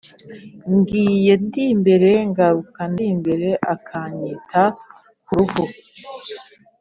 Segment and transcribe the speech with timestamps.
[0.75, 4.63] Ngiye ndi imbere ngaruka ndi imbere-Akanyita
[5.25, 5.63] k'uruhu.